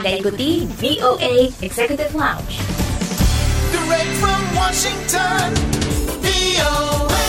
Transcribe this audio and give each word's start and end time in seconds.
Anda 0.00 0.16
ikuti 0.16 0.64
VOA 0.80 1.52
Executive 1.60 2.16
Lounge. 2.16 2.56
Direct 3.68 4.12
from 4.16 4.40
Washington, 4.56 5.52
VOA. 6.24 7.28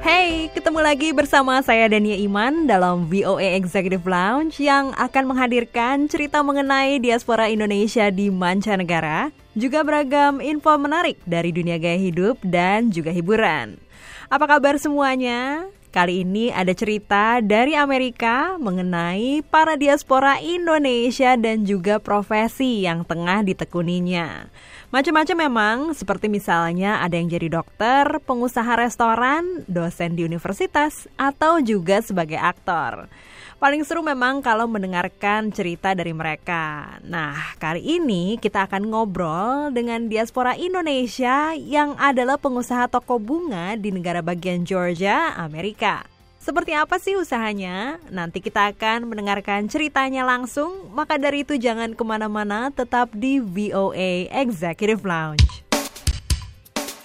Hey, 0.00 0.48
ketemu 0.56 0.80
lagi 0.80 1.12
bersama 1.12 1.60
saya 1.60 1.92
Dania 1.92 2.16
Iman 2.16 2.64
dalam 2.64 3.04
VOA 3.04 3.60
Executive 3.60 4.08
Lounge 4.08 4.56
yang 4.56 4.96
akan 4.96 5.36
menghadirkan 5.36 6.08
cerita 6.08 6.40
mengenai 6.40 6.96
diaspora 6.96 7.52
Indonesia 7.52 8.08
di 8.08 8.32
mancanegara, 8.32 9.28
juga 9.52 9.84
beragam 9.84 10.40
info 10.40 10.80
menarik 10.80 11.20
dari 11.28 11.52
dunia 11.52 11.76
gaya 11.76 12.00
hidup 12.00 12.40
dan 12.40 12.88
juga 12.88 13.12
hiburan. 13.12 13.89
Apa 14.30 14.46
kabar 14.46 14.78
semuanya? 14.78 15.66
Kali 15.90 16.22
ini 16.22 16.54
ada 16.54 16.70
cerita 16.70 17.42
dari 17.42 17.74
Amerika 17.74 18.62
mengenai 18.62 19.42
para 19.42 19.74
diaspora 19.74 20.38
Indonesia 20.38 21.34
dan 21.34 21.66
juga 21.66 21.98
profesi 21.98 22.86
yang 22.86 23.02
tengah 23.02 23.42
ditekuninya. 23.42 24.46
Macam-macam 24.94 25.36
memang, 25.50 25.78
seperti 25.98 26.30
misalnya 26.30 27.02
ada 27.02 27.18
yang 27.18 27.26
jadi 27.26 27.58
dokter, 27.58 28.22
pengusaha 28.22 28.70
restoran, 28.78 29.66
dosen 29.66 30.14
di 30.14 30.22
universitas, 30.22 31.10
atau 31.18 31.58
juga 31.58 31.98
sebagai 31.98 32.38
aktor. 32.38 33.10
Paling 33.60 33.84
seru 33.84 34.00
memang 34.00 34.40
kalau 34.40 34.64
mendengarkan 34.64 35.52
cerita 35.52 35.92
dari 35.92 36.16
mereka. 36.16 36.96
Nah, 37.04 37.36
kali 37.60 38.00
ini 38.00 38.40
kita 38.40 38.64
akan 38.64 38.88
ngobrol 38.88 39.68
dengan 39.68 40.08
diaspora 40.08 40.56
Indonesia 40.56 41.52
yang 41.52 41.92
adalah 42.00 42.40
pengusaha 42.40 42.88
toko 42.88 43.20
bunga 43.20 43.76
di 43.76 43.92
negara 43.92 44.24
bagian 44.24 44.64
Georgia, 44.64 45.36
Amerika. 45.36 46.08
Seperti 46.40 46.72
apa 46.72 46.96
sih 46.96 47.20
usahanya? 47.20 48.00
Nanti 48.08 48.40
kita 48.40 48.72
akan 48.72 49.04
mendengarkan 49.04 49.68
ceritanya 49.68 50.24
langsung, 50.24 50.88
maka 50.96 51.20
dari 51.20 51.44
itu 51.44 51.60
jangan 51.60 51.92
ke 51.92 52.00
mana-mana, 52.00 52.72
tetap 52.72 53.12
di 53.12 53.44
VOA 53.44 54.32
Executive 54.40 55.04
Lounge. 55.04 55.68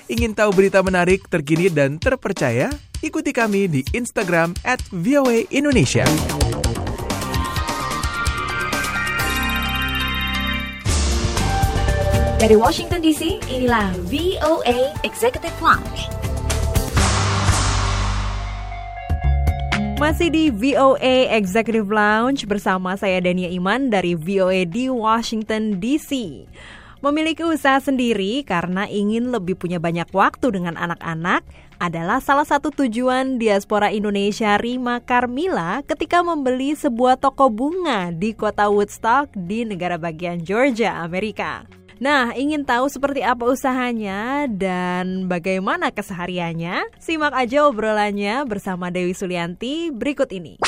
Ingin 0.07 0.31
tahu 0.31 0.55
berita 0.55 0.79
menarik, 0.79 1.27
terkini, 1.27 1.67
dan 1.67 1.99
terpercaya? 1.99 2.71
Ikuti 3.03 3.35
kami 3.35 3.67
di 3.67 3.81
Instagram 3.91 4.55
at 4.63 4.79
VOA 4.95 5.43
Indonesia. 5.51 6.07
Dari 12.39 12.55
Washington 12.55 13.03
DC, 13.03 13.43
inilah 13.51 13.91
VOA 14.07 14.95
Executive 15.03 15.55
Lounge. 15.59 16.07
Masih 19.99 20.31
di 20.31 20.47
VOA 20.51 21.35
Executive 21.35 21.87
Lounge 21.91 22.47
bersama 22.47 22.95
saya 22.95 23.19
Dania 23.19 23.51
Iman 23.51 23.91
dari 23.91 24.15
VOA 24.15 24.63
di 24.63 24.87
Washington 24.87 25.83
DC. 25.83 26.43
Memiliki 27.03 27.43
usaha 27.43 27.77
sendiri 27.83 28.43
karena 28.47 28.87
ingin 28.87 29.31
lebih 29.33 29.59
punya 29.59 29.79
banyak 29.81 30.07
waktu 30.15 30.55
dengan 30.55 30.79
anak-anak 30.79 31.43
adalah 31.79 32.23
salah 32.23 32.47
satu 32.47 32.71
tujuan 32.71 33.35
diaspora 33.35 33.91
Indonesia 33.91 34.55
Rima 34.55 35.03
Carmila 35.03 35.83
ketika 35.83 36.23
membeli 36.23 36.71
sebuah 36.71 37.19
toko 37.19 37.51
bunga 37.51 38.15
di 38.15 38.31
kota 38.31 38.71
Woodstock 38.71 39.35
di 39.35 39.67
negara 39.67 39.99
bagian 39.99 40.39
Georgia, 40.39 41.03
Amerika. 41.03 41.67
Nah, 41.95 42.35
ingin 42.35 42.67
tahu 42.67 42.91
seperti 42.91 43.23
apa 43.23 43.47
usahanya 43.47 44.51
dan 44.51 45.31
bagaimana 45.31 45.95
kesehariannya? 45.95 46.91
Simak 46.99 47.31
aja 47.31 47.71
obrolannya 47.71 48.43
bersama 48.43 48.91
Dewi 48.91 49.15
Sulianti 49.15 49.95
berikut 49.95 50.27
ini. 50.35 50.59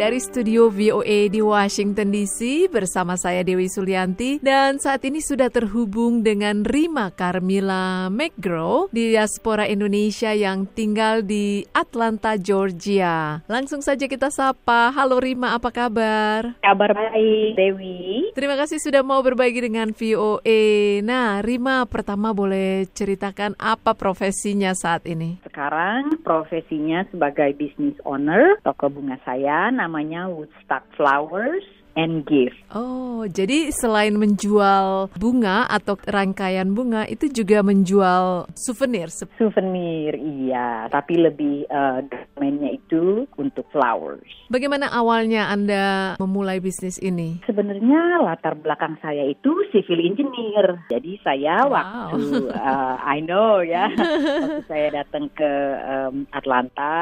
Dari 0.00 0.16
studio 0.16 0.72
VOA 0.72 1.28
di 1.28 1.44
Washington 1.44 2.08
DC 2.08 2.72
bersama 2.72 3.20
saya 3.20 3.44
Dewi 3.44 3.68
Sulianti 3.68 4.40
dan 4.40 4.80
saat 4.80 5.04
ini 5.04 5.20
sudah 5.20 5.52
terhubung 5.52 6.24
dengan 6.24 6.64
Rima 6.64 7.12
Carmila 7.12 8.08
McGraw 8.08 8.88
di 8.96 9.12
diaspora 9.12 9.68
Indonesia 9.68 10.32
yang 10.32 10.64
tinggal 10.72 11.20
di 11.20 11.68
Atlanta, 11.76 12.40
Georgia. 12.40 13.44
Langsung 13.44 13.84
saja 13.84 14.08
kita 14.08 14.32
sapa. 14.32 14.88
Halo 14.88 15.20
Rima, 15.20 15.52
apa 15.52 15.68
kabar? 15.68 16.56
Kabar 16.64 16.96
baik, 16.96 17.60
Dewi. 17.60 18.32
Terima 18.32 18.56
kasih 18.56 18.80
sudah 18.80 19.04
mau 19.04 19.20
berbagi 19.20 19.68
dengan 19.68 19.92
VOA. 19.92 21.04
Nah, 21.04 21.44
Rima 21.44 21.84
pertama 21.84 22.32
boleh 22.32 22.88
ceritakan 22.96 23.52
apa 23.60 23.92
profesinya 23.92 24.72
saat 24.72 25.04
ini? 25.04 25.44
Sekarang 25.44 26.24
profesinya 26.24 27.04
sebagai 27.12 27.52
business 27.52 28.00
owner 28.08 28.56
toko 28.64 28.88
bunga 28.88 29.20
saya 29.28 29.68
namanya 29.90 30.30
Woodstock 30.30 30.86
Flowers 30.94 31.66
and 31.94 32.22
Gift. 32.24 32.58
Oh, 32.70 33.26
jadi 33.26 33.74
selain 33.74 34.14
menjual 34.14 35.10
bunga 35.18 35.66
atau 35.66 35.98
rangkaian 36.06 36.70
bunga, 36.70 37.04
itu 37.04 37.26
juga 37.28 37.60
menjual 37.60 38.46
souvenir. 38.54 39.10
Souvenir, 39.36 40.14
iya. 40.14 40.86
Tapi 40.86 41.18
lebih 41.18 41.66
eh, 41.66 41.98
domainnya 42.34 42.74
itu 42.74 43.26
untuk 43.36 43.66
flowers. 43.70 44.24
Bagaimana 44.48 44.88
awalnya 44.90 45.50
Anda 45.50 46.14
memulai 46.16 46.58
bisnis 46.58 46.96
ini? 46.98 47.42
Sebenarnya 47.44 48.22
latar 48.22 48.54
belakang 48.54 48.96
saya 49.00 49.26
itu 49.26 49.50
civil 49.70 50.00
engineer. 50.00 50.80
Jadi 50.88 51.18
saya 51.22 51.62
Wow. 51.66 51.70
waktu 51.70 52.20
eh, 52.50 52.94
I 53.04 53.18
know 53.20 53.60
ya, 53.60 53.90
waktu 54.42 54.62
saya 54.66 54.88
datang 55.02 55.28
ke 55.34 55.52
em, 55.80 56.24
Atlanta, 56.30 56.96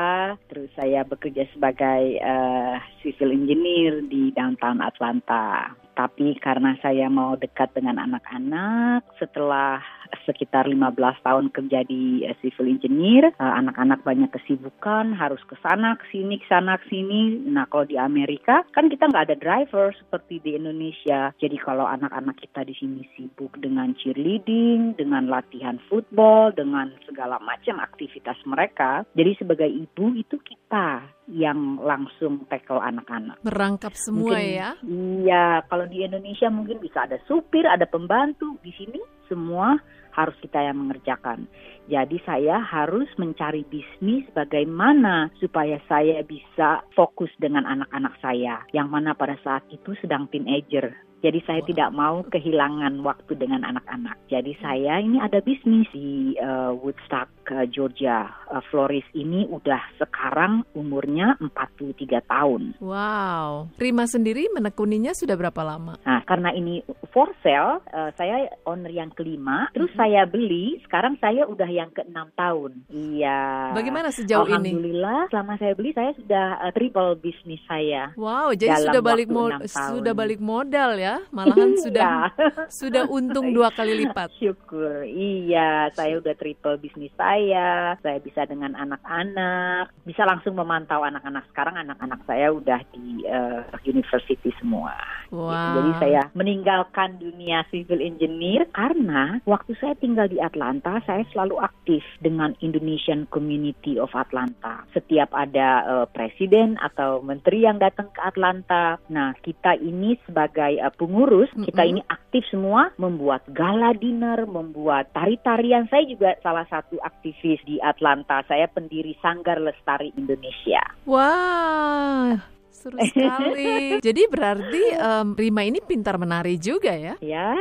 terus 0.49 0.69
saya 0.75 1.05
bekerja 1.05 1.47
sebagai 1.53 2.19
eh, 2.19 2.75
civil 3.01 3.31
engineer 3.33 4.03
di 4.05 4.35
downtown 4.35 4.78
Atlanta. 4.83 5.75
Tapi 5.99 6.39
karena 6.39 6.79
saya 6.79 7.11
mau 7.11 7.35
dekat 7.35 7.75
dengan 7.75 7.99
anak-anak, 7.99 9.19
setelah 9.19 9.83
sekitar 10.25 10.69
15 10.69 10.97
tahun 11.25 11.51
kerja 11.53 11.85
di 11.85 12.25
eh, 12.25 12.37
civil 12.41 12.69
engineer, 12.69 13.33
eh, 13.33 13.53
anak-anak 13.61 14.05
banyak 14.05 14.31
kesibukan, 14.33 15.17
harus 15.17 15.41
ke 15.45 15.57
sana, 15.61 15.97
ke 15.97 16.05
sini, 16.13 16.41
ke 16.41 16.47
sana, 16.49 16.77
ke 16.81 16.87
sini. 16.89 17.43
Nah, 17.49 17.67
kalau 17.69 17.85
di 17.85 17.97
Amerika 18.01 18.65
kan 18.73 18.89
kita 18.89 19.09
nggak 19.09 19.27
ada 19.33 19.37
driver 19.37 19.93
seperti 19.97 20.41
di 20.43 20.57
Indonesia. 20.57 21.33
Jadi 21.37 21.57
kalau 21.61 21.85
anak-anak 21.89 22.37
kita 22.41 22.65
di 22.65 22.75
sini 22.77 23.03
sibuk 23.17 23.57
dengan 23.61 23.93
cheerleading, 23.99 24.97
dengan 24.97 25.29
latihan 25.29 25.77
football, 25.89 26.53
dengan 26.55 26.93
segala 27.05 27.41
macam 27.43 27.81
aktivitas 27.81 28.37
mereka. 28.45 29.05
Jadi 29.17 29.33
sebagai 29.39 29.69
ibu 29.69 30.15
itu 30.15 30.37
kita 30.41 31.19
yang 31.29 31.77
langsung 31.85 32.49
tackle 32.49 32.81
anak-anak. 32.81 33.37
Merangkap 33.45 33.93
semua 33.93 34.41
Mungkin- 34.41 34.57
ya? 34.57 34.71
Iya, 34.83 35.47
kalau 35.69 35.85
di 35.85 36.01
Indonesia 36.01 36.49
mungkin 36.49 36.81
bisa 36.81 37.05
ada 37.05 37.21
supir, 37.29 37.69
ada 37.69 37.85
pembantu. 37.85 38.57
Di 38.65 38.73
sini 38.73 39.01
semua 39.29 39.79
harus 40.19 40.35
kita 40.43 40.59
yang 40.59 40.83
mengerjakan. 40.83 41.47
Jadi 41.87 42.19
saya 42.27 42.59
harus 42.61 43.07
mencari 43.17 43.63
bisnis 43.65 44.27
bagaimana 44.35 45.31
supaya 45.39 45.79
saya 45.87 46.21
bisa 46.27 46.83
fokus 46.93 47.31
dengan 47.39 47.65
anak-anak 47.65 48.19
saya 48.19 48.67
yang 48.75 48.91
mana 48.91 49.15
pada 49.15 49.39
saat 49.47 49.63
itu 49.71 49.95
sedang 50.03 50.27
teenager. 50.29 51.08
Jadi 51.19 51.43
saya 51.43 51.63
tidak 51.67 51.91
mau 51.91 52.23
kehilangan 52.27 53.03
waktu 53.03 53.33
dengan 53.35 53.67
anak-anak. 53.67 54.15
Jadi 54.31 54.55
saya 54.63 55.03
ini 55.03 55.19
ada 55.19 55.43
bisnis 55.43 55.91
di 55.91 56.39
eh, 56.39 56.73
Woodstock, 56.79 57.27
eh, 57.51 57.67
Georgia. 57.67 58.31
Eh, 58.49 58.63
Floris 58.71 59.05
ini 59.19 59.49
udah 59.51 59.99
sekarang 59.99 60.63
umurnya 60.79 61.35
43 61.43 62.23
tahun. 62.23 62.63
Wow. 62.79 63.73
Rima 63.77 64.05
sendiri 64.07 64.47
menekuninya 64.55 65.11
sudah 65.17 65.35
berapa 65.35 65.63
lama? 65.67 65.99
Nah, 66.07 66.21
karena 66.23 66.55
ini 66.55 66.85
for 67.11 67.33
sale, 67.43 67.81
eh, 67.91 68.11
saya 68.15 68.47
owner 68.69 68.93
yang 68.93 69.11
kelima, 69.17 69.67
terus 69.75 69.91
saya 69.99 70.29
beli, 70.29 70.79
sekarang 70.87 71.17
saya 71.19 71.49
udah 71.49 71.69
yang 71.69 71.91
keenam 71.91 72.29
tahun. 72.37 72.85
Iya. 72.93 73.73
Bagaimana 73.75 74.13
sejauh 74.13 74.47
ini? 74.47 74.71
Alhamdulillah, 74.71 75.21
selama 75.33 75.55
saya 75.57 75.73
beli 75.75 75.91
saya 75.97 76.13
sudah 76.15 76.47
eh, 76.69 76.73
triple 76.77 77.17
bisnis 77.19 77.63
saya. 77.65 78.13
Wow, 78.15 78.53
jadi 78.55 78.87
sudah 78.87 79.03
balik 79.03 79.29
sudah 79.67 80.13
balik 80.13 80.41
modal 80.41 81.01
ya? 81.01 81.08
Malahan 81.33 81.73
sudah 81.85 82.09
Iya. 82.09 82.25
sudah 82.69 83.05
untung 83.09 83.53
dua 83.53 83.69
kali 83.73 84.05
lipat. 84.05 84.33
Syukur, 84.39 85.05
iya, 85.09 85.89
saya 85.95 86.19
udah 86.19 86.35
triple 86.37 86.81
bisnis 86.81 87.13
saya. 87.15 87.97
saya, 88.01 88.19
bisa 88.23 88.45
dengan 88.47 88.75
anak-anak, 88.75 89.93
bisa 90.05 90.23
langsung 90.25 90.57
memantau 90.57 91.03
anak-anak. 91.05 91.45
Sekarang 91.53 91.77
anak-anak 91.81 92.21
saya 92.25 92.53
udah 92.53 92.81
di 92.95 93.25
eh, 93.27 93.63
university 93.87 94.51
semua. 94.59 94.95
Wow. 95.29 95.53
Gitu. 95.53 95.69
Jadi 95.79 95.93
saya 96.01 96.23
meninggalkan 96.33 97.21
dunia 97.21 97.65
civil 97.69 98.01
engineer 98.01 98.65
karena 98.73 99.41
waktu 99.45 99.77
saya 99.77 99.95
tinggal 100.01 100.27
di 100.29 100.41
Atlanta, 100.41 101.01
saya 101.05 101.25
selalu 101.33 101.61
aktif 101.61 102.01
dengan 102.25 102.57
Indonesian 102.65 103.29
Community 103.29 104.01
of 104.01 104.13
Atlanta. 104.17 104.85
Setiap 104.97 105.33
ada 105.37 105.85
eh, 105.85 106.07
presiden 106.13 106.81
atau 106.81 107.21
menteri 107.21 107.65
yang 107.69 107.77
datang 107.81 108.09
ke 108.13 108.21
Atlanta, 108.25 108.97
nah 109.13 109.37
kita 109.45 109.77
ini 109.79 110.17
sebagai 110.25 110.81
eh, 110.81 110.93
pengurus, 110.99 111.49
kita 111.55 111.87
Mm-mm. 111.87 111.93
ini 111.97 112.03
aktif 112.11 112.43
semua 112.51 112.91
membuat 112.99 113.47
gala 113.55 113.95
dinner, 113.95 114.45
membuat 114.45 115.15
tari-tarian. 115.15 115.87
Saya 115.87 116.05
juga 116.11 116.35
salah 116.43 116.67
satu 116.67 116.99
aktivis 117.01 117.63
di 117.65 117.79
Atlanta. 117.79 118.43
Saya 118.51 118.67
pendiri 118.67 119.15
Sanggar 119.23 119.63
Lestari 119.63 120.11
Indonesia. 120.19 120.83
Wah, 121.07 122.35
seru 122.79 122.97
sekali. 123.03 123.75
Jadi 124.07 124.23
berarti 124.31 124.83
em, 124.95 125.35
Rima 125.35 125.67
ini 125.67 125.83
pintar 125.83 126.15
menari 126.15 126.55
juga 126.57 126.95
ya? 126.95 127.19
Ya, 127.19 127.59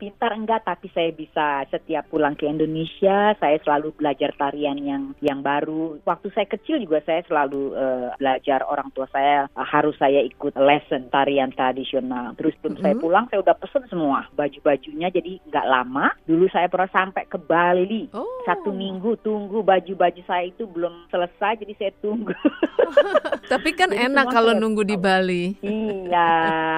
pintar 0.00 0.32
enggak, 0.32 0.64
tapi 0.64 0.88
saya 0.90 1.12
bisa 1.12 1.68
setiap 1.68 2.08
pulang 2.08 2.32
ke 2.32 2.48
Indonesia, 2.48 3.36
saya 3.36 3.60
selalu 3.60 3.92
belajar 3.92 4.32
tarian 4.40 4.80
yang 4.80 5.02
yang 5.20 5.44
baru. 5.44 6.00
Waktu 6.02 6.32
saya 6.32 6.48
kecil 6.48 6.80
juga 6.80 7.04
saya 7.04 7.20
selalu 7.28 7.76
eh, 7.76 8.08
belajar 8.16 8.64
orang 8.64 8.88
tua 8.96 9.04
saya 9.12 9.44
eh, 9.46 9.66
harus 9.68 9.94
saya 10.00 10.24
ikut 10.24 10.56
lesson 10.56 11.12
tarian 11.12 11.52
tradisional. 11.52 12.32
Terus 12.40 12.56
sebelum 12.56 12.80
saya 12.80 12.94
Mhm. 12.96 13.02
pulang 13.04 13.24
saya 13.28 13.44
udah 13.44 13.56
pesen 13.58 13.84
semua 13.90 14.24
baju-bajunya, 14.32 15.12
jadi 15.12 15.36
nggak 15.44 15.66
lama. 15.68 16.08
Dulu 16.24 16.48
saya 16.48 16.70
pernah 16.72 16.88
sampai 16.88 17.28
ke 17.28 17.36
Bali. 17.36 18.08
Oh. 18.16 18.24
Satu 18.48 18.72
minggu 18.72 19.20
tunggu 19.20 19.60
baju-baju 19.60 20.22
saya 20.24 20.48
itu 20.48 20.64
belum 20.64 21.10
selesai, 21.10 21.60
jadi 21.60 21.74
saya 21.76 21.92
tunggu. 22.00 22.32
Tapi 23.44 23.70
kan 23.72 23.88
Jadi 23.88 24.08
enak 24.08 24.26
kalau 24.28 24.52
nunggu 24.52 24.82
di. 24.82 24.96
Bali. 24.96 25.44
Iya, 25.60 26.32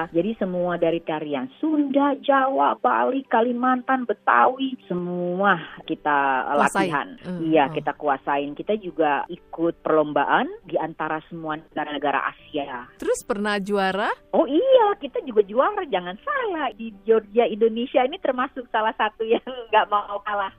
jadi 0.09 0.35
semua 0.35 0.75
dari 0.75 0.99
tarian 0.99 1.47
Sunda, 1.57 2.17
Jawa, 2.19 2.75
Bali, 2.75 3.23
Kalimantan, 3.23 4.03
Betawi, 4.03 4.75
semua 4.83 5.55
kita 5.85 6.17
Kuasai. 6.49 6.89
latihan. 6.89 7.07
Hmm, 7.21 7.39
Iya, 7.39 7.63
oh. 7.65 7.71
kita 7.71 7.91
kuasain. 7.93 8.51
Kita 8.51 8.73
juga 8.75 9.23
ikut 9.27 9.79
perlombaan 9.79 10.49
di 10.65 10.75
antara 10.75 11.23
semua 11.27 11.55
negara-negara 11.55 12.19
Asia. 12.27 12.89
Terus 12.97 13.21
pernah 13.21 13.55
juara? 13.57 14.09
Oh 14.33 14.43
iya, 14.43 14.97
kita 14.97 15.23
juga 15.23 15.41
juara. 15.41 15.87
Jangan 15.87 16.17
salah 16.19 16.73
di 16.73 16.91
Georgia, 17.03 17.45
Indonesia 17.45 18.01
ini 18.01 18.17
termasuk 18.17 18.67
salah 18.67 18.91
satu 18.93 19.23
yang 19.23 19.39
nggak 19.69 19.87
mau 19.87 20.19
kalah 20.21 20.51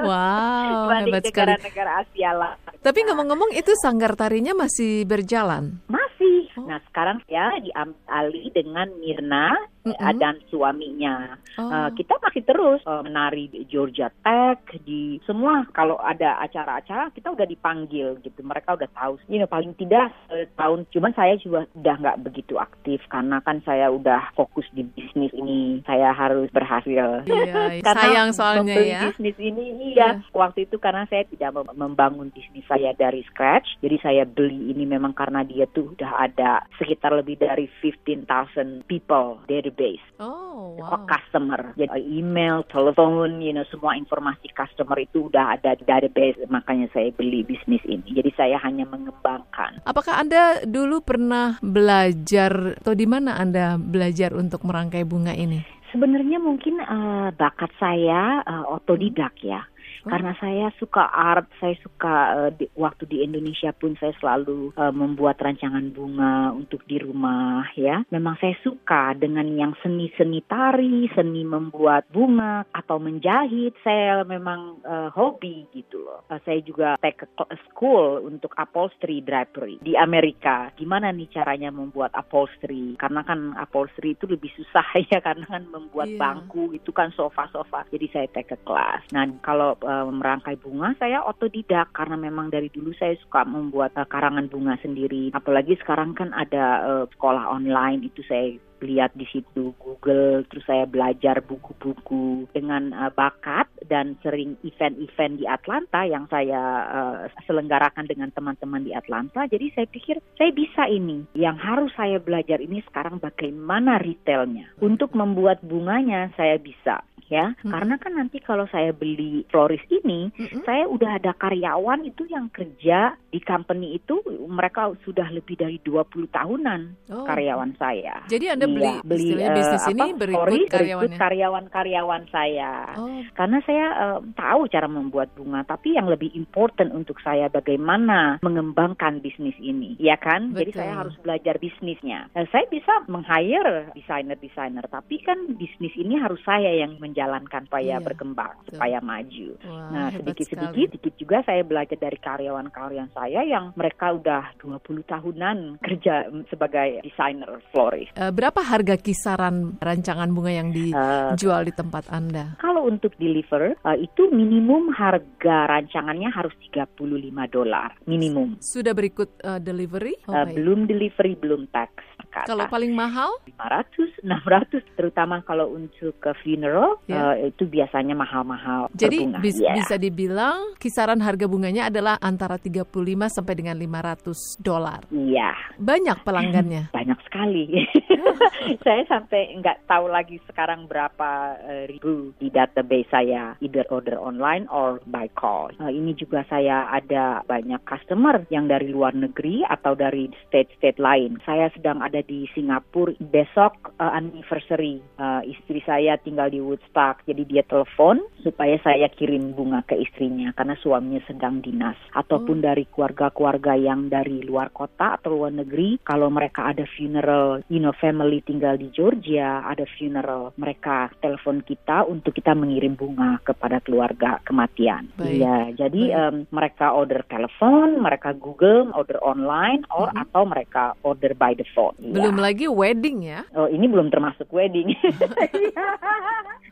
Wow, 0.00 0.88
hebat 0.96 1.22
sekali. 1.22 1.52
negara-negara 1.52 1.92
Asia 2.00 2.30
lah. 2.32 2.54
Tapi 2.82 3.06
ngomong-ngomong 3.06 3.54
itu 3.54 3.70
sanggar 3.78 4.18
tarinya 4.18 4.58
masih 4.58 5.06
berjalan. 5.06 5.78
Masih. 5.86 6.50
Oh. 6.58 6.66
Nah 6.66 6.82
sekarang 6.90 7.22
ya 7.30 7.54
diambil 7.62 8.02
alih 8.10 8.50
dengan 8.50 8.90
Mirna 8.98 9.54
Mm-mm. 9.82 9.98
eh, 9.98 10.14
dan 10.18 10.38
suaminya. 10.46 11.34
Oh. 11.58 11.68
Eh, 11.68 11.90
kita 11.98 12.14
masih 12.22 12.42
terus 12.46 12.80
eh, 12.86 13.02
menari 13.02 13.50
di 13.50 13.66
Georgia 13.66 14.08
Tech 14.22 14.62
di 14.86 15.18
semua 15.26 15.66
kalau 15.74 15.98
ada 15.98 16.38
acara-acara 16.38 17.10
kita 17.10 17.34
udah 17.34 17.46
dipanggil 17.48 18.20
gitu. 18.22 18.40
Mereka 18.42 18.78
udah 18.78 18.90
tahu. 18.94 19.18
You 19.26 19.42
know, 19.42 19.50
paling 19.50 19.74
tidak 19.74 20.14
tahun. 20.54 20.86
Cuman 20.92 21.12
saya 21.18 21.34
juga 21.40 21.66
udah 21.74 21.94
nggak 21.98 22.20
begitu 22.22 22.56
aktif 22.60 23.02
karena 23.10 23.42
kan 23.42 23.58
saya 23.66 23.90
udah 23.90 24.30
fokus 24.38 24.66
di 24.70 24.86
bisnis 24.86 25.34
ini. 25.34 25.82
Saya 25.82 26.14
harus 26.14 26.46
berhasil. 26.54 27.26
Iya, 27.26 27.80
Karena 27.86 28.02
sayang 28.02 28.30
soalnya 28.34 28.76
ya. 28.82 29.00
bisnis 29.10 29.36
ini 29.38 29.94
iya 29.94 30.20
waktu 30.34 30.68
itu 30.68 30.76
karena 30.78 31.04
saya 31.08 31.24
tidak 31.28 31.54
mem- 31.54 31.76
membangun 31.76 32.28
bisnis 32.34 32.64
saya 32.66 32.92
dari 32.96 33.22
scratch 33.28 33.78
jadi 33.80 33.96
saya 34.02 34.22
beli 34.28 34.72
ini 34.74 34.84
memang 34.84 35.14
karena 35.16 35.42
dia 35.46 35.64
tuh 35.70 35.94
udah 35.94 36.12
ada 36.28 36.64
sekitar 36.78 37.14
lebih 37.14 37.38
dari 37.40 37.66
15,000 37.82 38.86
people 38.86 39.40
database 39.72 40.04
Oh, 40.20 40.76
wow. 40.78 41.02
customer 41.08 41.74
jadi 41.74 41.98
email 41.98 42.62
telepon 42.68 43.40
you 43.42 43.50
know 43.50 43.64
semua 43.72 43.96
informasi 43.96 44.52
customer 44.52 45.00
itu 45.00 45.26
udah 45.32 45.58
ada 45.58 45.74
di 45.74 45.82
database 45.88 46.38
makanya 46.52 46.86
saya 46.92 47.10
beli 47.16 47.42
bisnis 47.42 47.82
ini 47.88 48.04
jadi 48.12 48.30
saya 48.36 48.56
hanya 48.62 48.84
mengembangkan 48.86 49.82
Apakah 49.82 50.20
Anda 50.20 50.62
dulu 50.62 51.02
pernah 51.02 51.58
belajar 51.58 52.78
atau 52.78 52.94
di 52.94 53.06
mana 53.08 53.40
Anda 53.40 53.80
belajar 53.80 54.36
untuk 54.36 54.62
merangkai 54.62 55.02
bunga 55.02 55.34
ini? 55.34 55.64
Sebenarnya 55.92 56.40
mungkin 56.40 56.80
eh, 56.80 57.28
bakat 57.36 57.68
saya 57.76 58.40
eh, 58.46 58.64
otodidak 58.68 59.36
ya. 59.44 59.60
Karena 60.02 60.32
saya 60.36 60.68
suka 60.76 61.06
art, 61.06 61.46
saya 61.58 61.74
suka 61.78 62.14
eh, 62.34 62.50
di- 62.58 62.72
waktu 62.74 63.06
di 63.06 63.22
Indonesia 63.22 63.70
pun 63.70 63.94
saya 63.98 64.12
selalu 64.18 64.74
eh, 64.74 64.92
membuat 64.92 65.38
rancangan 65.38 65.90
bunga 65.90 66.50
untuk 66.52 66.82
di 66.84 66.98
rumah 66.98 67.66
ya. 67.74 68.02
Memang 68.10 68.36
saya 68.38 68.54
suka 68.60 69.14
dengan 69.14 69.46
yang 69.52 69.72
seni-seni 69.80 70.42
tari, 70.44 71.06
seni 71.12 71.42
membuat 71.42 72.06
bunga 72.10 72.66
atau 72.70 72.98
menjahit. 72.98 73.74
Saya 73.80 74.22
memang 74.22 74.82
eh, 74.82 75.08
hobi 75.10 75.66
gitu 75.70 76.02
loh. 76.02 76.26
Eh, 76.28 76.40
saya 76.42 76.58
juga 76.60 76.96
take 76.98 77.22
a 77.38 77.56
school 77.66 78.22
untuk 78.22 78.52
upholstery 78.56 79.22
drapery 79.22 79.78
di 79.80 79.94
Amerika. 79.94 80.70
Gimana 80.74 81.10
nih 81.10 81.30
caranya 81.30 81.70
membuat 81.70 82.10
upholstery? 82.12 82.98
Karena 82.98 83.22
kan 83.22 83.54
upholstery 83.54 84.14
itu 84.14 84.26
lebih 84.26 84.50
susah 84.54 84.84
ya 85.12 85.18
karena 85.18 85.46
kan 85.46 85.64
membuat 85.68 86.00
Iya. 86.02 86.18
bangku 86.18 86.74
itu 86.74 86.90
kan 86.90 87.14
sofa-sofa. 87.14 87.86
Jadi 87.88 88.06
saya 88.10 88.26
take 88.28 88.52
a 88.52 88.60
class. 88.66 89.00
Nah, 89.14 89.24
kalau 89.40 89.78
eh, 89.92 90.08
merangkai 90.08 90.56
bunga 90.56 90.96
saya 90.96 91.20
otodidak. 91.28 91.92
Karena 91.92 92.16
memang 92.16 92.48
dari 92.48 92.72
dulu 92.72 92.96
saya 92.96 93.12
suka 93.20 93.44
membuat 93.44 93.92
eh, 94.00 94.08
karangan 94.08 94.48
bunga 94.48 94.80
sendiri. 94.80 95.30
Apalagi 95.36 95.76
sekarang 95.84 96.16
kan 96.16 96.32
ada 96.32 96.64
eh, 96.80 97.04
sekolah 97.12 97.52
online. 97.52 98.08
Itu 98.08 98.24
saya 98.24 98.56
lihat 98.82 99.14
di 99.14 99.28
situ 99.30 99.76
Google. 99.78 100.42
Terus 100.50 100.66
saya 100.66 100.84
belajar 100.88 101.44
buku-buku 101.44 102.50
dengan 102.50 102.90
eh, 102.90 103.12
bakat. 103.12 103.68
Dan 103.82 104.16
sering 104.22 104.56
event-event 104.64 105.42
di 105.42 105.44
Atlanta 105.44 106.06
yang 106.06 106.24
saya 106.32 106.62
eh, 106.88 107.16
selenggarakan 107.44 108.08
dengan 108.08 108.32
teman-teman 108.32 108.82
di 108.82 108.96
Atlanta. 108.96 109.44
Jadi 109.44 109.70
saya 109.76 109.86
pikir 109.86 110.18
saya 110.40 110.50
bisa 110.50 110.88
ini. 110.88 111.28
Yang 111.36 111.56
harus 111.60 111.92
saya 111.94 112.18
belajar 112.18 112.58
ini 112.58 112.80
sekarang 112.88 113.20
bagaimana 113.20 114.00
retailnya. 114.00 114.72
Untuk 114.80 115.12
membuat 115.12 115.60
bunganya 115.62 116.32
saya 116.34 116.56
bisa 116.58 117.04
ya 117.32 117.56
Hmm. 117.64 117.72
karena 117.72 117.94
kan 117.96 118.12
nanti 118.12 118.36
kalau 118.38 118.68
saya 118.68 118.92
beli 118.92 119.48
florist 119.48 119.88
ini 119.88 120.28
Mm-mm. 120.36 120.62
saya 120.62 120.84
udah 120.84 121.16
ada 121.16 121.32
karyawan 121.32 122.04
itu 122.04 122.28
yang 122.28 122.52
kerja 122.52 123.16
di 123.32 123.40
company 123.40 123.96
itu 123.96 124.20
mereka 124.44 124.92
sudah 125.00 125.24
lebih 125.28 125.56
dari 125.56 125.80
20 125.80 126.04
tahunan 126.28 126.80
Oh. 127.08 127.24
karyawan 127.24 127.72
saya. 127.76 128.20
Jadi 128.26 128.46
Anda 128.48 128.66
beli, 128.66 128.84
Iya, 128.84 129.00
beli 129.02 129.20
istilahnya 129.24 129.48
eh, 129.48 129.56
bisnis 129.56 129.84
ini 129.86 130.02
apa, 130.02 130.18
berikut 130.18 130.40
sorry, 130.42 130.60
karyawannya. 130.68 131.18
karyawan-karyawan 131.18 132.22
saya. 132.28 132.72
Oh, 132.96 133.20
Karena 133.32 133.58
saya 133.62 133.86
eh, 133.94 134.20
tahu 134.34 134.60
cara 134.68 134.88
membuat 134.88 135.32
bunga, 135.32 135.64
tapi 135.64 135.96
yang 135.96 136.08
lebih 136.08 136.28
important 136.32 136.92
untuk 136.92 137.16
saya 137.20 137.48
bagaimana 137.48 138.36
mengembangkan 138.42 139.20
bisnis 139.20 139.56
ini, 139.58 139.96
ya 139.96 140.16
kan? 140.16 140.52
Jadi 140.52 140.72
Betul. 140.72 140.80
saya 140.80 140.92
harus 140.98 141.16
belajar 141.18 141.54
bisnisnya. 141.56 142.28
Eh, 142.34 142.44
saya 142.48 142.68
bisa 142.68 142.92
meng-hire 143.06 143.88
desainer-desainer, 143.94 144.84
tapi 144.88 145.22
kan 145.22 145.38
bisnis 145.54 145.94
ini 145.94 146.18
harus 146.18 146.40
saya 146.42 146.68
yang 146.74 147.00
menjalankan 147.22 147.62
supaya 147.64 147.84
Iya, 147.92 148.02
berkembang, 148.02 148.52
betul. 148.58 148.70
supaya 148.74 148.98
maju. 149.00 149.48
wah, 149.62 149.90
Nah, 149.92 150.06
sedikit-sedikit, 150.12 150.88
sedikit 150.90 151.12
juga 151.16 151.36
saya 151.42 151.62
belajar 151.62 151.96
dari 151.96 152.18
karyawan-karyawan 152.18 153.10
saya 153.12 153.40
yang 153.44 153.64
mereka 153.74 154.10
udah 154.12 154.42
20 154.58 154.82
tahunan 155.04 155.56
kerja 155.78 156.14
sebagai 156.48 157.02
desainer 157.02 157.62
florist. 157.70 158.10
Eh, 158.14 158.32
berapa 158.32 158.58
harga 158.58 158.96
kisaran 158.96 159.78
rancangan 159.78 160.30
bunga 160.30 160.52
yang 160.52 160.68
Eh, 160.68 160.90
dijual 161.30 161.62
di 161.62 161.72
tempat 161.72 162.08
Anda? 162.08 162.56
kalau 162.58 162.82
untuk 162.84 163.14
deliver, 163.16 163.76
eh, 163.76 163.98
itu 164.00 164.26
minimum 164.28 164.90
harga 164.90 165.56
rancangannya 165.68 166.28
harus 166.28 166.54
35 166.64 166.98
dolar, 167.46 167.94
minimum. 168.04 168.58
Sudah 168.58 168.92
berikut 168.92 169.30
eh, 169.38 169.60
delivery? 169.60 170.18
Oh, 170.26 170.34
baik. 170.34 170.56
belum 170.56 170.80
delivery, 170.84 171.34
belum 171.36 171.68
tax. 171.68 171.92
Ke 172.32 172.48
Kalau 172.48 172.64
atas. 172.64 172.72
paling 172.72 172.92
mahal? 172.92 173.28
500, 173.44 174.24
600, 174.24 174.80
terutama 174.96 175.44
kalau 175.44 175.68
untuk 175.70 176.16
ke 176.16 176.32
funeral, 176.40 176.96
Ya. 177.04 177.36
eh, 177.36 177.52
itu 177.52 177.68
biasanya 177.68 178.16
mahal-mahal. 178.16 178.88
Jadi 178.92 179.28
bis- 179.38 179.60
Iya. 179.60 179.76
bisa 179.76 179.94
dibilang 179.94 180.72
kisaran 180.80 181.20
harga 181.20 181.44
bunganya 181.44 181.92
adalah 181.92 182.16
antara 182.18 182.56
35 182.56 183.28
sampai 183.28 183.54
dengan 183.54 183.76
500 183.76 184.56
dolar. 184.58 185.04
Iya. 185.12 185.52
Banyak 185.76 186.24
pelanggannya. 186.24 186.88
banyak 186.96 187.18
sekali. 187.28 187.68
saya 188.86 189.02
sampai 189.04 189.58
nggak 189.58 189.84
tahu 189.84 190.08
lagi 190.08 190.40
sekarang 190.46 190.86
berapa 190.86 191.30
eh, 191.60 191.84
ribu 191.86 192.32
di 192.38 192.48
database 192.48 193.10
saya, 193.10 193.54
either 193.60 193.84
order 193.90 194.16
online 194.16 194.64
or 194.70 195.02
by 195.04 195.28
call. 195.34 195.68
Eh, 195.76 195.92
ini 195.92 196.14
juga 196.14 196.46
saya 196.48 196.88
ada 196.88 197.44
banyak 197.44 197.82
customer 197.84 198.46
yang 198.48 198.66
dari 198.66 198.88
luar 198.88 199.12
negeri 199.12 199.60
atau 199.62 199.92
dari 199.92 200.30
state-state 200.48 200.96
lain. 200.96 201.36
Saya 201.42 201.68
sedang 201.74 202.00
ada 202.00 202.21
di 202.22 202.46
Singapura. 202.54 203.14
Besok 203.18 203.94
uh, 203.98 204.12
anniversary 204.14 205.02
uh, 205.18 205.42
istri 205.44 205.82
saya 205.84 206.16
tinggal 206.18 206.48
di 206.50 206.58
Woodstock. 206.62 207.22
Jadi 207.26 207.42
dia 207.46 207.62
telepon 207.66 208.22
supaya 208.42 208.78
saya 208.82 209.06
kirim 209.12 209.54
bunga 209.54 209.82
ke 209.86 209.98
istrinya 209.98 210.50
karena 210.54 210.74
suaminya 210.78 211.22
sedang 211.26 211.62
dinas. 211.62 211.98
Ataupun 212.14 212.62
dari 212.62 212.86
keluarga-keluarga 212.88 213.74
yang 213.76 214.08
dari 214.08 214.42
luar 214.42 214.70
kota 214.70 215.18
atau 215.18 215.34
luar 215.36 215.52
negeri. 215.52 215.98
Kalau 216.02 216.30
mereka 216.30 216.70
ada 216.72 216.86
funeral 216.96 217.62
you 217.68 217.78
know 217.78 217.94
family 217.96 218.40
tinggal 218.42 218.74
di 218.78 218.88
Georgia 218.92 219.62
ada 219.64 219.84
funeral 219.98 220.52
mereka 220.60 221.08
telepon 221.22 221.62
kita 221.64 222.04
untuk 222.06 222.36
kita 222.36 222.52
mengirim 222.52 222.94
bunga 222.94 223.38
kepada 223.42 223.80
keluarga 223.80 224.38
kematian. 224.44 225.08
Baik. 225.16 225.40
iya 225.40 225.58
jadi 225.74 226.02
Baik. 226.12 226.20
em, 226.20 226.36
mereka 226.52 226.86
order 226.92 227.22
telepon 227.26 227.98
mereka 228.02 228.36
Google 228.36 228.92
order 228.92 229.18
online 229.22 229.84
or 229.92 230.12
Mhm. 230.12 230.22
atau 230.28 230.42
mereka 230.44 230.84
order 231.02 231.32
by 231.32 231.56
the 231.56 231.66
phone 231.72 231.96
Belum 232.12 232.36
lagi 232.36 232.68
wedding 232.68 233.24
ya. 233.24 233.40
Oh 233.56 233.66
ini 233.66 233.88
belum 233.88 234.12
termasuk 234.12 234.48
wedding. 234.52 234.92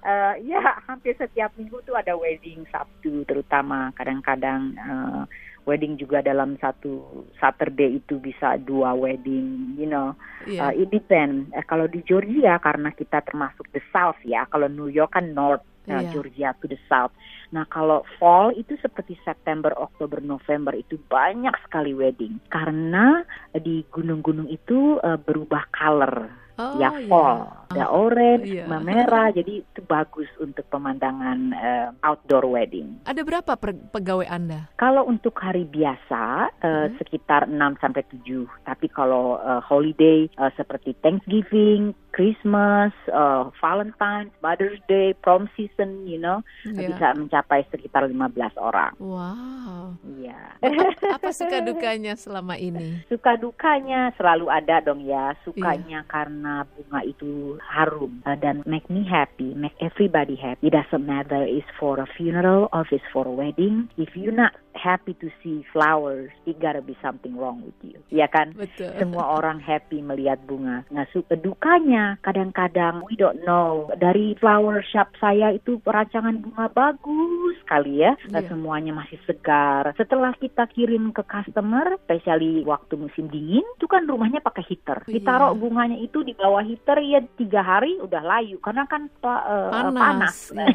Eh, 0.00 0.48
ya 0.48 0.80
hampir 0.88 1.12
setiap 1.12 1.52
minggu 1.60 1.76
tuh 1.84 1.92
ada 1.92 2.16
wedding 2.16 2.64
Sabtu 2.72 3.20
terutama 3.28 3.92
kadang-kadang 3.92 4.72
eh, 4.72 5.22
wedding 5.68 6.00
juga 6.00 6.24
dalam 6.24 6.56
satu 6.56 7.24
Saturday 7.36 8.00
itu 8.00 8.16
bisa 8.16 8.56
dua 8.64 8.96
wedding, 8.96 9.76
you 9.76 9.84
know. 9.84 10.16
Iya. 10.48 10.72
Eh, 10.72 10.82
it 10.82 10.88
depend. 10.88 11.52
Eh, 11.52 11.64
kalau 11.68 11.84
di 11.84 12.00
Georgia 12.02 12.56
karena 12.58 12.90
kita 12.96 13.20
termasuk 13.22 13.68
the 13.76 13.82
South 13.92 14.18
ya. 14.24 14.48
Kalau 14.48 14.66
New 14.66 14.88
York 14.88 15.12
kan 15.12 15.36
North, 15.36 15.64
eh, 15.88 15.92
Iya. 15.94 16.10
Georgia 16.12 16.50
to 16.60 16.66
the 16.68 16.80
South. 16.90 17.14
Nah 17.50 17.64
kalau 17.68 18.04
fall 18.20 18.52
itu 18.54 18.76
seperti 18.80 19.16
September, 19.24 19.72
Oktober, 19.76 20.20
November 20.20 20.76
itu 20.76 21.00
banyak 21.08 21.54
sekali 21.66 21.96
wedding 21.96 22.38
karena 22.52 23.24
di 23.56 23.86
gunung-gunung 23.88 24.50
itu 24.50 25.00
eh, 25.00 25.18
berubah 25.20 25.64
color. 25.72 26.28
Oh, 26.60 26.76
ya 26.76 26.92
iya. 26.92 27.08
fall, 27.08 27.38
ada 27.70 27.86
orange, 27.88 28.44
Iya. 28.52 28.68
merah, 28.78 29.32
jadi 29.32 29.64
itu 29.64 29.80
bagus 29.82 30.28
untuk 30.36 30.68
pemandangan 30.68 31.38
eh, 31.52 31.88
outdoor 32.02 32.44
wedding. 32.46 33.00
Ada 33.04 33.24
berapa 33.24 33.56
pegawai 33.88 34.28
Anda? 34.28 34.68
Kalau 34.76 35.06
untuk 35.06 35.32
hari 35.36 35.64
biasa 35.64 36.22
eh, 36.60 36.68
Hmm. 36.84 36.96
sekitar 36.98 37.48
6 37.48 37.80
sampai 37.80 38.04
7, 38.04 38.44
tapi 38.62 38.86
kalau 38.86 39.40
eh, 39.40 39.62
holiday 39.62 40.28
eh, 40.28 40.52
seperti 40.54 40.92
Thanksgiving, 41.00 41.96
Christmas, 42.10 42.90
eh, 43.06 43.42
Valentine's, 43.56 44.34
Mother's 44.38 44.82
Day, 44.84 45.14
prom 45.16 45.48
season, 45.54 46.04
you 46.04 46.18
know, 46.18 46.42
Iya. 46.66 46.90
bisa 46.90 47.06
mencapai 47.14 47.64
sekitar 47.68 48.04
15 48.04 48.52
orang. 48.56 48.92
Wow. 48.98 49.96
Iya. 50.18 50.58
Apa 51.16 51.30
suka 51.30 51.62
dukanya 51.62 52.12
selama 52.14 52.58
ini? 52.58 53.00
Suka 53.06 53.38
dukanya 53.38 54.10
selalu 54.14 54.50
ada 54.50 54.82
dong 54.82 55.00
ya. 55.02 55.32
Sukanya 55.40 56.02
karena 56.04 56.49
bunga 56.66 57.00
itu 57.06 57.56
harum 57.62 58.22
uh, 58.26 58.36
dan 58.38 58.62
make 58.66 58.86
me 58.90 59.06
happy, 59.06 59.54
make 59.54 59.74
everybody 59.80 60.36
happy. 60.36 60.68
It 60.68 60.74
doesn't 60.74 61.04
matter 61.06 61.42
is 61.46 61.66
for 61.78 61.98
a 61.98 62.06
funeral 62.06 62.68
or 62.72 62.84
it's 62.90 63.04
for 63.12 63.26
a 63.26 63.34
wedding. 63.34 63.88
If 63.96 64.14
you're 64.14 64.36
not 64.36 64.54
happy 64.80 65.12
to 65.20 65.28
see 65.44 65.60
flowers, 65.68 66.32
it 66.48 66.56
gotta 66.56 66.80
be 66.80 66.96
something 67.04 67.36
wrong 67.36 67.60
with 67.60 67.76
you. 67.84 68.00
Ya 68.08 68.24
kan? 68.32 68.56
Betul. 68.56 68.88
Semua 68.96 69.36
orang 69.36 69.60
happy 69.60 70.00
melihat 70.00 70.40
bunga. 70.48 70.88
Nah, 70.88 71.04
suka 71.12 71.36
dukanya 71.36 72.16
kadang-kadang 72.24 73.04
we 73.04 73.14
don't 73.20 73.44
know. 73.44 73.92
Dari 74.00 74.32
flower 74.40 74.80
shop 74.80 75.12
saya 75.20 75.52
itu 75.52 75.76
perancangan 75.84 76.40
bunga 76.40 76.72
bagus 76.72 77.60
sekali 77.60 78.00
ya. 78.00 78.16
Iya. 78.32 78.48
Semuanya 78.48 78.96
masih 78.96 79.20
segar. 79.28 79.92
Setelah 80.00 80.32
kita 80.40 80.64
kirim 80.72 81.12
ke 81.12 81.20
customer, 81.28 82.00
especially 82.00 82.64
waktu 82.64 82.96
musim 82.96 83.28
dingin, 83.28 83.62
itu 83.76 83.84
kan 83.84 84.08
rumahnya 84.08 84.40
pakai 84.40 84.64
heater. 84.64 85.04
Iya. 85.04 85.20
Ditaruh 85.20 85.52
bunganya 85.52 86.00
itu 86.00 86.24
di 86.24 86.32
bawah 86.32 86.64
heater 86.64 86.96
ya 87.04 87.20
tiga 87.36 87.60
hari 87.60 88.00
udah 88.00 88.22
layu 88.24 88.56
karena 88.64 88.88
kan 88.88 89.12
eh, 89.12 89.68
Panas. 89.70 89.92
panas. 89.92 90.36
Iya. 90.56 90.66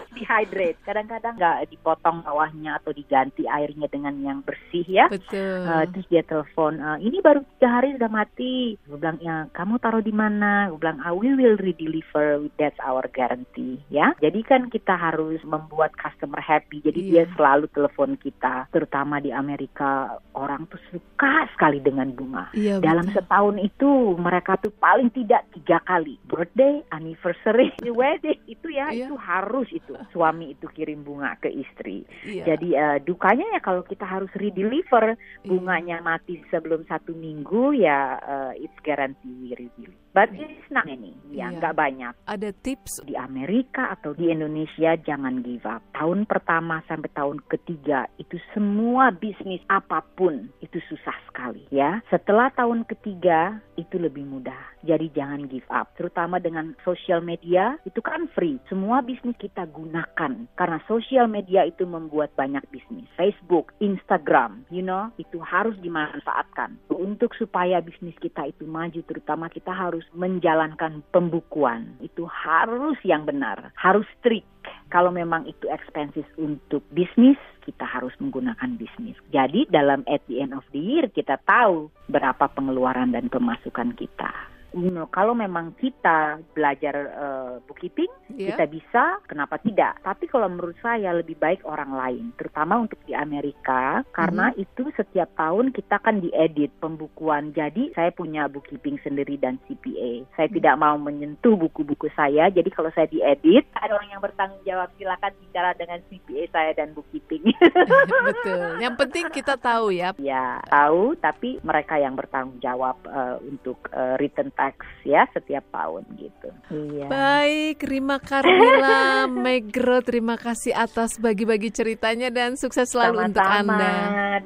Dehydrate. 0.22 0.78
Kadang-kadang 0.86 1.34
nggak 1.36 1.58
dipotong 1.68 2.22
bawahnya 2.22 2.78
atau 2.78 2.94
diganti 2.94 3.44
airnya 3.44 3.90
dengan 3.90 4.14
yang 4.22 4.38
bersih 4.46 4.86
ya. 4.86 5.10
Betul. 5.10 5.66
Uh, 5.66 5.84
terus 5.90 6.06
dia 6.08 6.22
telepon, 6.22 6.78
"Uh, 6.78 6.98
ini 7.02 7.18
baru 7.18 7.42
tiga 7.58 7.68
hari 7.68 7.98
sudah 7.98 8.10
mati. 8.10 8.78
Gue 8.86 8.98
bilang, 8.98 9.18
ya 9.18 9.50
kamu 9.50 9.82
taruh 9.82 10.00
di 10.00 10.14
mana? 10.14 10.70
Gue 10.70 10.78
bilang, 10.78 11.02
ah, 11.02 11.10
we 11.10 11.34
will 11.34 11.58
redeliver, 11.58 12.46
that's 12.54 12.78
our 12.80 13.02
guarantee. 13.10 13.82
Ya, 13.90 14.14
jadi 14.22 14.40
kan 14.46 14.70
kita 14.70 14.94
harus 14.94 15.42
membuat 15.42 15.92
customer 15.98 16.38
happy. 16.38 16.78
Jadi 16.80 17.00
Iya. 17.02 17.10
dia 17.10 17.24
selalu 17.34 17.66
telepon 17.72 18.14
kita, 18.16 18.70
terutama 18.70 19.18
di 19.18 19.34
Amerika 19.34 20.16
orang 20.32 20.68
tuh 20.70 20.78
suka 20.88 21.48
sekali 21.52 21.82
dengan 21.82 22.12
bunga. 22.14 22.52
Iya, 22.54 22.78
Dalam 22.78 23.10
betul. 23.10 23.16
setahun 23.18 23.56
itu 23.58 23.90
mereka 24.16 24.54
tuh 24.60 24.70
paling 24.76 25.10
tidak 25.10 25.42
tiga 25.52 25.82
kali 25.82 26.16
birthday, 26.28 26.80
anniversary, 26.92 27.72
wedding 27.92 28.38
itu 28.46 28.68
ya 28.70 28.92
Iya. 28.92 29.08
itu 29.08 29.14
harus 29.16 29.68
itu 29.72 29.92
suami 30.12 30.52
itu 30.52 30.68
kirim 30.70 31.02
bunga 31.02 31.34
ke 31.40 31.48
istri. 31.48 32.04
Iya. 32.28 32.54
Jadi 32.54 32.68
eh, 32.76 32.98
dukanya 33.02 33.48
ya 33.56 33.60
kalau 33.64 33.82
kita 33.82 34.04
harus 34.04 34.30
redeliver 34.36 35.16
Iya. 35.16 35.48
bunganya 35.48 35.96
mati 36.04 36.38
sebelum 36.52 36.84
satu 36.86 37.16
minggu 37.16 37.74
ya 37.74 38.20
eh, 38.20 38.62
it's 38.68 38.78
guarantee 38.84 39.32
we 39.40 39.50
redeliver. 39.56 39.96
But 40.12 40.28
it's 40.36 40.68
not 40.68 40.84
many, 40.84 41.16
ya 41.32 41.48
Iya. 41.50 41.58
nggak 41.58 41.76
banyak. 41.76 42.12
Ada 42.28 42.50
tips 42.54 43.02
Di 43.02 43.16
Amerika 43.16 43.90
atau 43.90 44.12
di 44.14 44.30
Indonesia 44.30 44.94
jangan 45.00 45.42
give 45.42 45.64
up. 45.66 45.82
Tahun 45.96 46.28
pertama 46.28 46.84
sampai 46.86 47.10
tahun 47.12 47.40
ketiga 47.50 48.06
itu 48.20 48.36
semua 48.52 49.10
bisnis 49.10 49.60
apa 49.66 50.04
pun 50.14 50.48
itu 50.60 50.78
susah 50.86 51.16
sekali 51.26 51.64
ya. 51.72 51.98
Setelah 52.12 52.52
tahun 52.54 52.84
ketiga 52.86 53.58
itu 53.74 53.96
lebih 53.98 54.22
mudah. 54.28 54.58
Jadi 54.82 55.14
jangan 55.14 55.46
give 55.46 55.66
up. 55.70 55.94
Terutama 55.94 56.42
dengan 56.42 56.74
social 56.82 57.22
media 57.22 57.78
itu 57.86 58.02
kan 58.02 58.26
free. 58.34 58.58
Semua 58.66 59.00
bisnis 59.00 59.38
kita 59.38 59.64
gunakan 59.70 60.46
karena 60.58 60.78
social 60.90 61.30
media 61.30 61.62
itu 61.64 61.86
membuat 61.86 62.34
banyak 62.34 62.62
bisnis. 62.68 63.06
Facebook, 63.14 63.70
Instagram, 63.78 64.66
you 64.74 64.82
know, 64.82 65.08
itu 65.16 65.38
harus 65.38 65.78
dimanfaatkan 65.78 66.76
untuk 66.90 67.32
supaya 67.38 67.78
bisnis 67.78 68.14
kita 68.18 68.50
itu 68.50 68.66
maju. 68.66 69.00
Terutama 69.06 69.46
kita 69.48 69.70
harus 69.70 70.02
menjalankan 70.12 71.00
pembukuan. 71.22 71.94
Itu 72.02 72.26
harus 72.26 72.98
yang 73.06 73.22
benar, 73.22 73.70
harus 73.78 74.02
strict. 74.18 74.50
Kalau 74.90 75.14
memang 75.14 75.46
itu 75.46 75.70
expenses 75.70 76.26
untuk 76.36 76.82
bisnis, 76.90 77.38
kita 77.62 77.86
harus 77.86 78.12
menggunakan 78.18 78.74
bisnis. 78.74 79.14
Jadi 79.30 79.70
dalam 79.70 80.02
at 80.10 80.20
the 80.26 80.42
end 80.42 80.52
of 80.52 80.66
the 80.74 80.82
year 80.82 81.06
kita 81.08 81.38
tahu 81.46 81.88
berapa 82.10 82.50
pengeluaran 82.52 83.14
dan 83.14 83.30
pemasukan 83.30 83.94
kita. 83.94 84.30
You 84.72 84.88
know, 84.88 85.06
kalau 85.12 85.36
memang 85.36 85.76
kita 85.76 86.40
belajar 86.56 86.94
eh, 86.96 87.54
bookkeeping, 87.68 88.08
ya. 88.36 88.56
kita 88.56 88.64
bisa, 88.68 89.04
kenapa 89.28 89.60
tidak? 89.60 90.00
Tapi 90.00 90.24
kalau 90.28 90.48
menurut 90.48 90.76
saya 90.80 91.12
lebih 91.12 91.36
baik 91.36 91.60
orang 91.68 91.92
lain, 91.92 92.24
terutama 92.40 92.80
untuk 92.80 92.98
di 93.04 93.12
Amerika, 93.12 94.00
karena 94.16 94.48
itu 94.56 94.88
setiap 94.96 95.28
tahun 95.36 95.76
kita 95.76 96.00
kan 96.00 96.24
diedit 96.24 96.72
pembukuan. 96.80 97.52
Jadi 97.52 97.92
saya 97.92 98.08
punya 98.12 98.48
bookkeeping 98.48 98.96
sendiri 99.04 99.36
dan 99.36 99.60
CPA. 99.68 100.24
Saya 100.36 100.48
tidak 100.48 100.74
mau 100.80 100.96
menyentuh 100.96 101.54
buku-buku 101.56 102.08
saya. 102.16 102.48
Jadi 102.48 102.72
kalau 102.72 102.88
saya 102.96 103.08
diedit, 103.12 103.68
ada 103.76 103.96
orang 103.96 104.08
yang 104.08 104.22
bertanggung 104.24 104.62
jawab. 104.64 104.88
Silakan 104.96 105.32
bicara 105.44 105.70
dengan 105.76 106.00
CPA 106.08 106.42
saya 106.48 106.70
dan 106.72 106.96
bookkeeping. 106.96 107.44
Betul. 108.28 108.80
Yang 108.80 108.94
penting 108.96 109.26
kita 109.32 109.54
tahu 109.60 109.92
ya. 109.92 110.16
ya 110.16 110.64
tahu, 110.66 111.18
tapi 111.20 111.60
mereka 111.60 112.00
yang 112.00 112.16
bertanggung 112.16 112.58
jawab 112.62 112.96
eh, 113.04 113.36
untuk 113.44 113.90
eh, 113.92 114.16
return 114.16 114.50
tax 114.62 114.76
ya 115.02 115.26
setiap 115.34 115.66
tahun 115.74 116.06
gitu. 116.14 116.48
Iya. 116.70 117.10
Baik, 117.10 117.82
Rima 117.82 118.22
Carmila 118.22 119.26
Megro, 119.42 119.98
terima 120.06 120.38
kasih 120.38 120.70
atas 120.70 121.18
bagi-bagi 121.18 121.74
ceritanya 121.74 122.30
dan 122.30 122.54
sukses 122.54 122.94
selalu 122.94 123.34
untuk 123.34 123.42
Sama-sama, 123.42 123.74
Anda. 123.74 123.94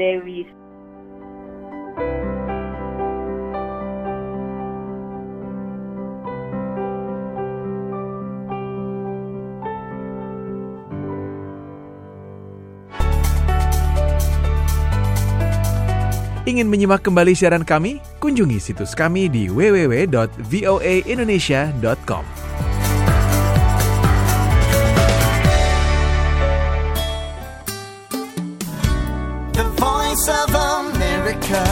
Dewi. 0.00 0.65
Ingin 16.46 16.70
menyimak 16.70 17.02
kembali 17.02 17.34
siaran 17.34 17.66
kami? 17.66 17.98
Kunjungi 18.22 18.62
situs 18.62 18.94
kami 18.94 19.26
di 19.26 19.50
www.voaindonesia.com. 19.50 22.24
The 29.50 29.66
voice 29.74 30.26
of 30.30 30.54
America. 30.54 31.66